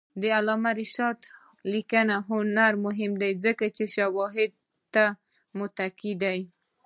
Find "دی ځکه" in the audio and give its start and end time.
3.21-3.65